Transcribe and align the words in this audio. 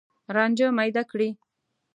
رانجه 0.35 0.67
میده 0.77 1.03
کړي 1.11 1.29